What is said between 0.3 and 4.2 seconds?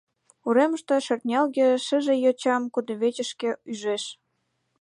Уремыште шӧртнялге шыже Йочам кудывечышке ӱжеш.